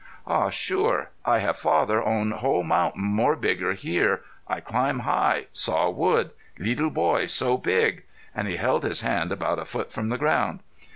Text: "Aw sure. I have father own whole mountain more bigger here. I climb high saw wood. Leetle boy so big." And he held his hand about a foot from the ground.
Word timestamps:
"Aw 0.25 0.49
sure. 0.49 1.11
I 1.25 1.37
have 1.37 1.59
father 1.59 2.01
own 2.03 2.31
whole 2.31 2.63
mountain 2.63 3.03
more 3.03 3.35
bigger 3.35 3.73
here. 3.73 4.21
I 4.47 4.59
climb 4.59 5.01
high 5.01 5.45
saw 5.53 5.91
wood. 5.91 6.31
Leetle 6.57 6.89
boy 6.89 7.27
so 7.27 7.55
big." 7.55 8.01
And 8.33 8.47
he 8.47 8.55
held 8.55 8.81
his 8.83 9.01
hand 9.01 9.31
about 9.31 9.59
a 9.59 9.65
foot 9.65 9.91
from 9.91 10.09
the 10.09 10.17
ground. 10.17 10.61